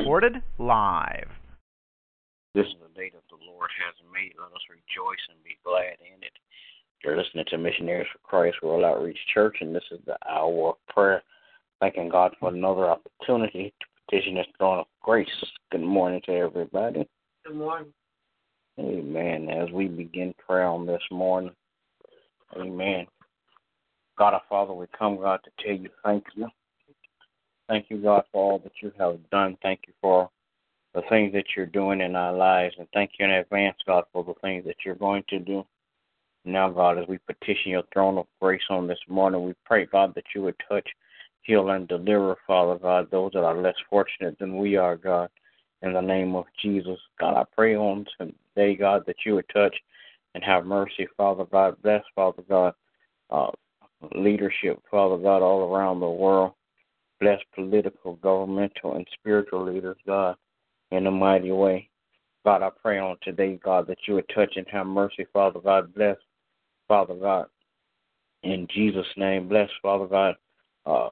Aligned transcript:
Recorded 0.00 0.36
live. 0.58 1.28
This 2.54 2.64
is 2.64 2.72
the 2.80 2.98
day 2.98 3.10
that 3.12 3.22
the 3.28 3.36
Lord 3.46 3.68
has 3.84 3.94
made. 4.10 4.32
Let 4.38 4.46
us 4.46 4.62
rejoice 4.70 5.20
and 5.28 5.36
be 5.44 5.58
glad 5.62 5.98
in 6.00 6.22
it. 6.22 6.32
You're 7.04 7.18
listening 7.18 7.44
to 7.48 7.58
Missionaries 7.58 8.06
for 8.10 8.18
Christ 8.20 8.56
World 8.62 8.82
Outreach 8.82 9.18
Church, 9.34 9.58
and 9.60 9.74
this 9.74 9.84
is 9.92 10.00
the 10.06 10.16
hour 10.26 10.70
of 10.70 10.76
prayer. 10.88 11.22
Thanking 11.80 12.08
God 12.08 12.34
for 12.40 12.48
another 12.48 12.86
opportunity 12.86 13.74
to 13.78 13.86
petition 14.08 14.36
His 14.36 14.46
throne 14.56 14.78
of 14.78 14.86
grace. 15.02 15.28
Good 15.70 15.82
morning 15.82 16.22
to 16.24 16.32
everybody. 16.32 17.06
Good 17.44 17.56
morning. 17.56 17.92
Amen. 18.78 19.50
As 19.50 19.70
we 19.70 19.86
begin 19.86 20.34
prayer 20.46 20.64
on 20.64 20.86
this 20.86 21.02
morning, 21.10 21.52
Amen. 22.56 23.06
God 24.16 24.32
our 24.32 24.42
Father, 24.48 24.72
we 24.72 24.86
come, 24.98 25.18
God, 25.18 25.40
to 25.44 25.50
tell 25.62 25.76
you 25.76 25.90
thank 26.02 26.24
you. 26.36 26.48
Thank 27.70 27.86
you, 27.88 27.98
God, 27.98 28.24
for 28.32 28.42
all 28.42 28.58
that 28.58 28.72
you 28.82 28.90
have 28.98 29.18
done. 29.30 29.56
Thank 29.62 29.82
you 29.86 29.92
for 30.00 30.28
the 30.92 31.02
things 31.08 31.32
that 31.34 31.44
you're 31.56 31.66
doing 31.66 32.00
in 32.00 32.16
our 32.16 32.32
lives. 32.32 32.74
And 32.76 32.88
thank 32.92 33.12
you 33.16 33.24
in 33.24 33.30
advance, 33.30 33.76
God, 33.86 34.02
for 34.12 34.24
the 34.24 34.34
things 34.42 34.64
that 34.64 34.78
you're 34.84 34.96
going 34.96 35.22
to 35.28 35.38
do. 35.38 35.64
Now, 36.44 36.68
God, 36.68 36.98
as 36.98 37.06
we 37.06 37.18
petition 37.18 37.70
your 37.70 37.84
throne 37.92 38.18
of 38.18 38.26
grace 38.40 38.60
on 38.70 38.88
this 38.88 38.98
morning, 39.08 39.44
we 39.44 39.54
pray, 39.64 39.86
God, 39.86 40.16
that 40.16 40.24
you 40.34 40.42
would 40.42 40.60
touch, 40.68 40.88
heal, 41.42 41.70
and 41.70 41.86
deliver, 41.86 42.36
Father 42.44 42.76
God, 42.76 43.08
those 43.12 43.30
that 43.34 43.44
are 43.44 43.62
less 43.62 43.76
fortunate 43.88 44.36
than 44.40 44.58
we 44.58 44.74
are, 44.74 44.96
God, 44.96 45.28
in 45.82 45.92
the 45.92 46.00
name 46.00 46.34
of 46.34 46.46
Jesus. 46.60 46.98
God, 47.20 47.40
I 47.40 47.44
pray 47.54 47.76
on 47.76 48.04
today, 48.18 48.74
God, 48.74 49.04
that 49.06 49.24
you 49.24 49.36
would 49.36 49.48
touch 49.54 49.76
and 50.34 50.42
have 50.42 50.66
mercy, 50.66 51.06
Father 51.16 51.44
God. 51.44 51.80
Bless, 51.84 52.02
Father 52.16 52.42
God, 52.48 52.74
uh, 53.30 53.52
leadership, 54.16 54.82
Father 54.90 55.18
God, 55.18 55.40
all 55.40 55.72
around 55.72 56.00
the 56.00 56.10
world. 56.10 56.54
Bless 57.20 57.40
political, 57.54 58.16
governmental, 58.16 58.94
and 58.94 59.06
spiritual 59.12 59.64
leaders, 59.64 59.96
God, 60.06 60.36
in 60.90 61.06
a 61.06 61.10
mighty 61.10 61.52
way. 61.52 61.90
God, 62.44 62.62
I 62.62 62.70
pray 62.70 62.98
on 62.98 63.16
today, 63.22 63.60
God, 63.62 63.86
that 63.88 63.98
you 64.08 64.14
would 64.14 64.28
touch 64.34 64.56
and 64.56 64.66
have 64.68 64.86
mercy, 64.86 65.26
Father 65.32 65.60
God. 65.60 65.94
Bless, 65.94 66.16
Father 66.88 67.14
God, 67.14 67.46
in 68.42 68.66
Jesus' 68.74 69.06
name. 69.16 69.48
Bless, 69.48 69.68
Father 69.82 70.06
God, 70.06 70.34
uh, 70.86 71.10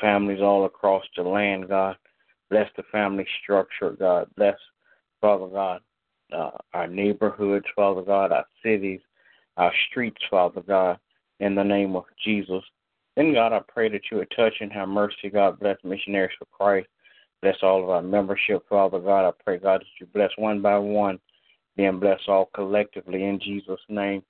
families 0.00 0.40
all 0.40 0.64
across 0.64 1.04
the 1.16 1.22
land, 1.22 1.68
God. 1.68 1.96
Bless 2.50 2.68
the 2.76 2.82
family 2.90 3.26
structure, 3.42 3.90
God. 3.90 4.28
Bless, 4.36 4.58
Father 5.20 5.46
God, 5.46 5.80
uh, 6.32 6.50
our 6.74 6.88
neighborhoods, 6.88 7.66
Father 7.76 8.02
God, 8.02 8.32
our 8.32 8.46
cities, 8.64 9.00
our 9.56 9.72
streets, 9.88 10.20
Father 10.28 10.62
God, 10.62 10.98
in 11.38 11.54
the 11.54 11.62
name 11.62 11.94
of 11.94 12.04
Jesus. 12.24 12.64
Then, 13.16 13.34
God, 13.34 13.52
I 13.52 13.60
pray 13.68 13.88
that 13.90 14.02
you 14.10 14.18
would 14.18 14.32
touch 14.34 14.54
and 14.60 14.72
have 14.72 14.88
mercy, 14.88 15.28
God. 15.30 15.60
Bless 15.60 15.76
missionaries 15.84 16.32
for 16.38 16.46
Christ. 16.46 16.88
Bless 17.42 17.56
all 17.62 17.82
of 17.82 17.90
our 17.90 18.02
membership, 18.02 18.66
Father 18.68 18.98
God. 18.98 19.28
I 19.28 19.32
pray, 19.44 19.58
God, 19.58 19.80
that 19.80 19.86
you 20.00 20.06
bless 20.06 20.30
one 20.36 20.62
by 20.62 20.78
one, 20.78 21.18
then 21.76 21.98
bless 21.98 22.20
all 22.28 22.48
collectively 22.54 23.24
in 23.24 23.40
Jesus' 23.40 23.80
name. 23.88 24.22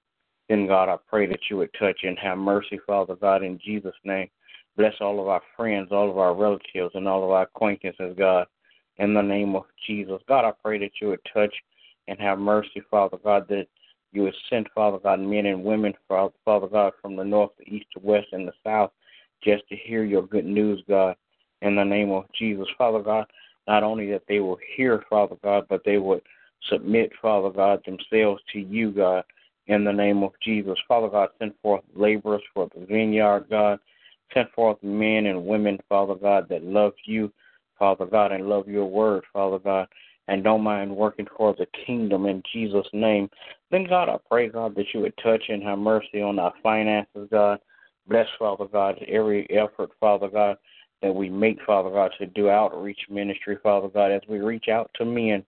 Then, 0.49 0.67
God, 0.67 0.89
I 0.89 0.97
pray 1.09 1.27
that 1.27 1.41
you 1.49 1.59
would 1.59 1.73
touch 1.79 2.01
and 2.03 2.19
have 2.19 2.39
mercy, 2.39 2.81
Father 2.87 3.15
God, 3.15 3.43
in 3.43 3.59
Jesus' 3.65 3.95
name. 4.05 4.29
Bless 4.77 4.95
all 5.01 5.21
of 5.21 5.29
our 5.29 5.43
friends, 5.57 5.89
all 5.93 6.11
of 6.11 6.19
our 6.19 6.35
relatives, 6.35 6.95
and 6.95 7.07
all 7.07 7.23
of 7.23 7.31
our 7.31 7.43
acquaintances, 7.43 8.17
God, 8.19 8.47
in 8.97 9.13
the 9.13 9.23
name 9.23 9.55
of 9.55 9.65
Jesus. 9.87 10.21
God, 10.27 10.47
I 10.47 10.53
pray 10.63 10.79
that 10.79 10.93
you 11.01 11.09
would 11.09 11.21
touch 11.33 11.55
and 12.09 12.19
have 12.19 12.39
mercy, 12.39 12.83
Father 12.91 13.19
God, 13.23 13.47
that 13.49 13.67
you 14.13 14.23
would 14.23 14.35
send, 14.51 14.69
Father 14.75 14.99
God, 14.99 15.21
men 15.21 15.47
and 15.47 15.65
women, 15.65 15.95
Father 16.09 16.69
God, 16.69 16.93
from 17.01 17.17
the 17.17 17.25
north, 17.25 17.51
the 17.59 17.65
east, 17.65 17.87
the 17.95 18.01
west, 18.07 18.29
and 18.33 18.47
the 18.47 18.53
south, 18.65 18.91
just 19.43 19.67
to 19.69 19.77
hear 19.77 20.05
your 20.05 20.23
good 20.23 20.45
news, 20.45 20.83
God, 20.89 21.17
in 21.63 21.75
the 21.75 21.85
name 21.85 22.11
of 22.11 22.25
Jesus. 22.39 22.67
Father 22.77 23.01
God, 23.01 23.27
not 23.67 23.83
only 23.83 24.11
that 24.11 24.23
they 24.29 24.41
will 24.41 24.59
hear, 24.77 25.05
Father 25.09 25.37
God, 25.43 25.67
but 25.69 25.83
they 25.85 25.99
would 25.99 26.23
submit, 26.69 27.11
Father 27.21 27.51
God, 27.51 27.83
themselves 27.87 28.43
to 28.53 28.61
you, 28.61 28.91
God, 28.91 29.25
in 29.67 29.85
the 29.85 29.93
name 29.93 30.23
of 30.23 30.33
Jesus. 30.43 30.79
Father 30.87 31.09
God, 31.09 31.31
send 31.39 31.55
forth 31.63 31.83
laborers 31.95 32.43
for 32.53 32.69
the 32.75 32.85
vineyard, 32.85 33.47
God. 33.51 33.79
Send 34.35 34.49
forth 34.55 34.83
men 34.83 35.27
and 35.27 35.45
women, 35.45 35.79
Father 35.89 36.15
God, 36.15 36.49
that 36.49 36.65
love 36.65 36.95
you, 37.05 37.33
Father 37.79 38.07
God, 38.07 38.33
and 38.33 38.49
love 38.49 38.69
your 38.69 38.87
word, 38.87 39.25
Father 39.33 39.59
God 39.59 39.89
and 40.29 40.45
don't 40.45 40.63
mind 40.63 40.95
working 40.95 41.27
for 41.37 41.55
the 41.55 41.67
kingdom 41.87 42.27
in 42.27 42.43
Jesus' 42.53 42.87
name. 42.93 43.29
Then, 43.71 43.85
God, 43.85 44.09
I 44.09 44.17
pray, 44.31 44.49
God, 44.49 44.75
that 44.77 44.87
you 44.95 45.01
would 45.01 45.17
touch 45.23 45.43
and 45.49 45.63
have 45.63 45.79
mercy 45.79 46.23
on 46.23 46.39
our 46.39 46.53
finances, 46.63 47.29
God. 47.31 47.59
Bless, 48.07 48.27
Father 48.39 48.67
God, 48.67 48.99
every 49.09 49.49
effort, 49.51 49.91
Father 50.01 50.29
God, 50.29 50.57
that 51.03 51.15
we 51.15 51.29
make, 51.29 51.59
Father 51.67 51.91
God, 51.91 52.13
to 52.19 52.27
do 52.27 52.51
outreach 52.51 53.01
ministry, 53.11 53.57
Father 53.63 53.89
God, 53.89 54.13
as 54.13 54.23
we 54.29 54.39
reach 54.39 54.69
out 54.69 54.91
to 54.97 55.05
men 55.05 55.45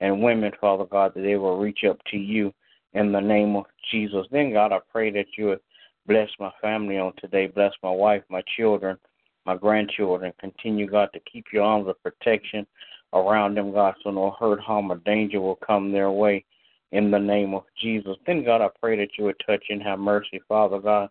and 0.00 0.22
women, 0.22 0.52
Father 0.60 0.84
God, 0.84 1.12
that 1.14 1.22
they 1.22 1.36
will 1.36 1.58
reach 1.58 1.84
up 1.88 1.98
to 2.10 2.16
you 2.16 2.52
in 2.94 3.12
the 3.12 3.20
name 3.20 3.56
of 3.56 3.64
Jesus. 3.90 4.26
Then, 4.30 4.52
God, 4.52 4.72
I 4.72 4.78
pray 4.90 5.10
that 5.10 5.26
you 5.36 5.46
would 5.46 5.60
bless 6.06 6.28
my 6.38 6.50
family 6.60 6.98
on 6.98 7.12
today, 7.18 7.46
bless 7.46 7.72
my 7.82 7.90
wife, 7.90 8.22
my 8.28 8.42
children, 8.56 8.96
my 9.44 9.56
grandchildren. 9.56 10.32
Continue, 10.40 10.86
God, 10.86 11.10
to 11.12 11.20
keep 11.30 11.46
your 11.52 11.64
arms 11.64 11.88
of 11.88 12.02
protection 12.02 12.66
around 13.12 13.56
them, 13.56 13.72
God, 13.72 13.94
so 14.02 14.10
no 14.10 14.34
hurt, 14.38 14.60
harm, 14.60 14.92
or 14.92 14.96
danger 14.96 15.40
will 15.40 15.56
come 15.56 15.92
their 15.92 16.10
way 16.10 16.44
in 16.92 17.10
the 17.10 17.18
name 17.18 17.54
of 17.54 17.64
Jesus. 17.80 18.16
Then, 18.26 18.44
God, 18.44 18.60
I 18.60 18.68
pray 18.80 18.96
that 18.96 19.10
you 19.18 19.24
would 19.24 19.40
touch 19.46 19.64
and 19.70 19.82
have 19.82 19.98
mercy, 19.98 20.40
Father 20.48 20.78
God. 20.78 21.08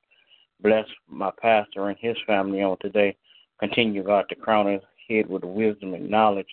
Bless 0.61 0.85
my 1.07 1.31
pastor 1.39 1.89
and 1.89 1.97
his 1.99 2.17
family 2.25 2.61
on 2.61 2.77
today. 2.81 3.15
Continue, 3.59 4.03
God, 4.03 4.25
to 4.29 4.35
crown 4.35 4.71
his 4.71 4.81
head 5.07 5.27
with 5.27 5.43
wisdom 5.43 5.93
and 5.93 6.09
knowledge. 6.09 6.47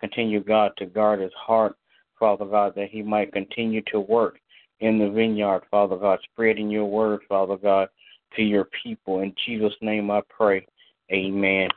Continue, 0.00 0.42
God, 0.42 0.72
to 0.78 0.86
guard 0.86 1.20
his 1.20 1.32
heart, 1.34 1.76
Father 2.18 2.44
God, 2.44 2.74
that 2.76 2.90
he 2.90 3.02
might 3.02 3.32
continue 3.32 3.82
to 3.92 4.00
work 4.00 4.38
in 4.80 4.98
the 4.98 5.08
vineyard, 5.08 5.62
Father 5.70 5.96
God, 5.96 6.18
spreading 6.32 6.70
your 6.70 6.84
word, 6.84 7.20
Father 7.28 7.56
God, 7.56 7.88
to 8.36 8.42
your 8.42 8.68
people. 8.82 9.20
In 9.20 9.34
Jesus' 9.46 9.74
name 9.80 10.10
I 10.10 10.20
pray. 10.28 10.66
Amen. 11.10 11.68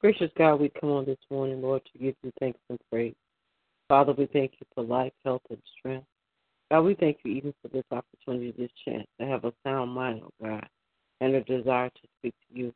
Gracious 0.00 0.30
God, 0.38 0.60
we 0.60 0.70
come 0.80 0.90
on 0.90 1.06
this 1.06 1.18
morning, 1.28 1.60
Lord, 1.60 1.82
to 1.92 1.98
give 1.98 2.14
you 2.22 2.32
thanks 2.38 2.60
and 2.70 2.78
praise. 2.88 3.16
Father, 3.88 4.12
we 4.12 4.26
thank 4.26 4.52
you 4.60 4.66
for 4.72 4.84
life, 4.84 5.12
health, 5.24 5.42
and 5.50 5.60
strength. 5.76 6.06
God, 6.70 6.82
we 6.82 6.94
thank 6.94 7.18
you 7.24 7.32
even 7.32 7.52
for 7.60 7.68
this 7.68 7.84
opportunity, 7.90 8.54
this 8.56 8.70
chance 8.84 9.08
to 9.20 9.26
have 9.26 9.44
a 9.44 9.52
sound 9.64 9.90
mind, 9.90 10.20
oh 10.24 10.30
God, 10.40 10.68
and 11.20 11.34
a 11.34 11.42
desire 11.42 11.88
to 11.88 12.08
speak 12.18 12.34
to 12.48 12.58
you. 12.58 12.72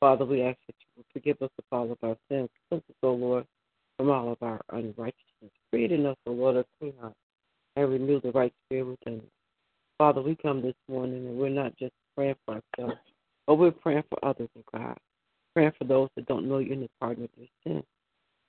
Father, 0.00 0.24
we 0.24 0.42
ask 0.42 0.58
that 0.66 0.74
you 0.80 0.86
will 0.96 1.04
forgive 1.12 1.40
us 1.42 1.50
of 1.58 1.64
all 1.70 1.92
of 1.92 1.98
our 2.02 2.16
sins. 2.28 2.48
Cleanse 2.68 2.82
us, 2.88 2.96
O 3.04 3.12
Lord, 3.12 3.46
from 3.96 4.10
all 4.10 4.32
of 4.32 4.38
our 4.42 4.60
unrighteousness. 4.70 5.52
Create 5.70 5.92
in 5.92 6.06
us, 6.06 6.16
O 6.26 6.32
Lord, 6.32 6.56
a 6.56 6.64
clean 6.80 6.94
heart, 7.00 7.14
and 7.76 7.88
renew 7.88 8.20
the 8.20 8.32
right 8.32 8.52
spirit 8.66 8.86
within 8.86 9.20
us. 9.20 9.26
Father, 9.98 10.22
we 10.22 10.34
come 10.34 10.60
this 10.60 10.74
morning, 10.88 11.24
and 11.28 11.38
we're 11.38 11.50
not 11.50 11.76
just 11.76 11.92
praying 12.16 12.36
for 12.46 12.54
ourselves, 12.54 13.00
but 13.46 13.54
we're 13.54 13.70
praying 13.70 14.04
for 14.08 14.24
others, 14.24 14.48
oh 14.58 14.62
God. 14.76 14.96
Praying 15.58 15.72
for 15.76 15.86
those 15.86 16.08
that 16.14 16.26
don't 16.26 16.48
know 16.48 16.58
you 16.58 16.72
in 16.72 16.82
the 16.82 16.88
pardon 17.00 17.24
of 17.24 17.30
their 17.36 17.48
sins. 17.64 17.84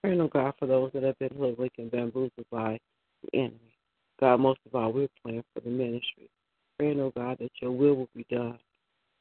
Praying, 0.04 0.22
oh 0.22 0.28
God, 0.28 0.54
for 0.60 0.68
those 0.68 0.92
that 0.94 1.02
have 1.02 1.18
been 1.18 1.36
hoodwinked 1.36 1.80
and 1.80 1.90
bamboozled 1.90 2.46
by 2.52 2.78
the 3.24 3.40
enemy. 3.40 3.74
God, 4.20 4.40
most 4.42 4.60
of 4.68 4.76
all, 4.76 4.94
we're 4.94 5.08
praying 5.26 5.44
for 5.52 5.62
the 5.62 5.72
ministry. 5.72 6.30
Praying, 6.78 7.00
oh 7.00 7.12
God, 7.18 7.38
that 7.40 7.50
your 7.64 7.72
will 7.72 7.96
will 7.96 8.10
be 8.16 8.28
done 8.30 8.60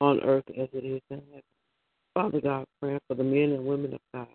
on 0.02 0.20
earth 0.20 0.44
as 0.50 0.68
it 0.74 0.84
is 0.84 1.00
in 1.08 1.22
heaven. 1.30 1.42
Father 2.12 2.42
God, 2.42 2.66
praying 2.78 3.00
for 3.08 3.14
the 3.14 3.24
men 3.24 3.52
and 3.52 3.64
women 3.64 3.94
of 3.94 4.00
God 4.12 4.28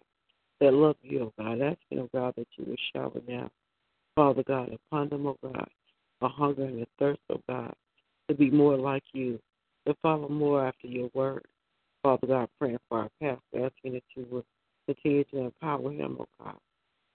that 0.60 0.74
love 0.74 0.96
you, 1.04 1.26
oh 1.26 1.34
God. 1.38 1.62
Asking, 1.62 2.00
oh 2.00 2.10
God, 2.12 2.34
that 2.36 2.48
you 2.58 2.66
will 2.66 2.76
shower 2.92 3.22
now, 3.28 3.52
Father 4.16 4.42
God, 4.48 4.76
upon 4.90 5.10
them, 5.10 5.28
oh 5.28 5.38
God, 5.44 5.70
a 6.22 6.28
hunger 6.28 6.66
and 6.66 6.82
a 6.82 6.88
thirst, 6.98 7.22
oh 7.32 7.40
God, 7.48 7.76
to 8.30 8.34
be 8.34 8.50
more 8.50 8.78
like 8.78 9.04
you, 9.14 9.38
to 9.86 9.96
follow 10.02 10.28
more 10.28 10.68
after 10.68 10.88
your 10.88 11.12
word. 11.14 11.46
Father 12.04 12.28
God, 12.28 12.50
praying 12.60 12.80
for 12.90 13.00
our 13.00 13.10
pastor, 13.22 13.66
asking 13.66 13.94
that 13.94 14.04
uh, 14.04 14.16
you 14.16 14.28
would 14.30 14.44
continue 14.88 15.24
to 15.26 15.38
empower 15.38 15.90
him, 15.90 16.18
oh 16.20 16.28
God. 16.44 16.58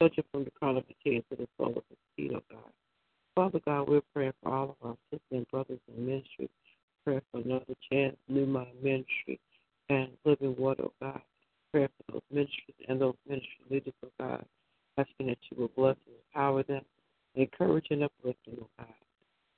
Touch 0.01 0.17
him 0.17 0.25
from 0.33 0.45
the 0.45 0.51
crown 0.51 0.79
of 0.79 0.85
his 0.87 0.97
head 1.05 1.25
to 1.31 1.37
the 1.37 1.49
sole 1.59 1.77
of 1.77 1.83
his 1.91 1.99
feet, 2.17 2.33
oh 2.35 2.43
God. 2.51 2.73
Father 3.35 3.61
God, 3.67 3.89
we're 3.89 4.01
praying 4.15 4.33
for 4.43 4.51
all 4.51 4.77
of 4.81 4.89
our 4.89 4.97
sisters 5.11 5.27
and 5.31 5.49
brothers 5.49 5.79
in 5.95 6.07
ministry, 6.07 6.49
prayer 7.05 7.21
for 7.31 7.41
another 7.43 7.75
chance, 7.93 8.17
New 8.29 8.47
Mind 8.47 8.69
Ministry, 8.83 9.39
and 9.91 10.09
Living 10.25 10.57
Water, 10.57 10.85
oh 10.87 10.93
God. 11.03 11.21
Prayer 11.71 11.91
for 11.99 12.13
those 12.15 12.23
ministries 12.33 12.87
and 12.89 12.99
those 12.99 13.15
ministry 13.29 13.61
leaders, 13.71 13.95
oh 14.03 14.11
God. 14.19 14.45
Asking 14.97 15.27
that 15.27 15.39
you 15.51 15.59
will 15.61 15.71
bless 15.77 15.97
and 16.07 16.17
empower 16.35 16.63
them, 16.63 16.83
encourage 17.35 17.89
and 17.91 18.05
uplift 18.05 18.39
them, 18.47 18.57
oh 18.63 18.69
God. 18.79 18.95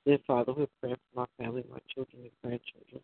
Then, 0.05 0.19
Father, 0.27 0.51
we're 0.51 0.67
praying 0.81 0.97
for 1.13 1.21
my 1.21 1.43
family, 1.43 1.63
my 1.71 1.79
children, 1.93 2.23
and 2.23 2.31
grandchildren. 2.43 3.01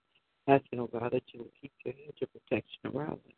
Asking, 0.48 0.80
oh 0.80 0.88
God, 0.88 1.12
that 1.12 1.24
you 1.34 1.40
will 1.40 1.52
keep 1.62 1.74
your 1.84 1.94
hedge 1.94 2.22
of 2.22 2.30
protection 2.32 2.80
around 2.86 3.20
them. 3.26 3.34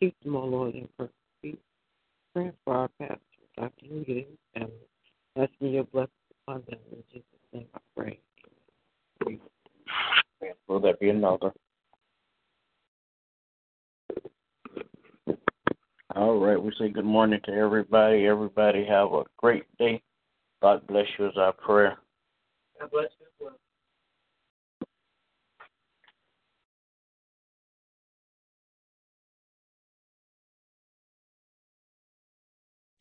Keep 0.00 0.16
them, 0.22 0.36
oh 0.36 0.44
Lord, 0.44 0.74
in 0.74 0.88
perfect 0.96 1.14
peace. 1.42 1.56
Praying 2.34 2.52
for 2.64 2.74
our 2.74 2.88
pastor, 2.98 3.18
Dr. 3.56 3.86
Nugent, 3.90 4.08
and 4.08 4.16
his 4.16 4.38
family. 4.54 4.72
Asking 5.36 5.70
your 5.74 5.84
blessings 5.84 6.10
upon 6.42 6.62
them. 6.68 6.78
In 6.92 7.02
Jesus' 7.12 7.24
name 7.52 7.66
I 7.74 7.78
pray. 7.94 8.20
Will 10.68 10.80
there 10.80 10.96
be 10.98 11.10
another? 11.10 11.52
All 16.14 16.38
right, 16.38 16.60
we 16.60 16.72
say 16.78 16.88
good 16.88 17.04
morning 17.04 17.40
to 17.44 17.52
everybody. 17.52 18.26
Everybody 18.26 18.86
have 18.86 19.12
a 19.12 19.24
great 19.36 19.64
day. 19.78 20.02
God 20.62 20.86
bless 20.86 21.06
you 21.18 21.26
is 21.26 21.36
our 21.36 21.52
prayer. 21.52 21.98
God 22.80 22.90
bless 22.90 23.10
you 23.20 23.25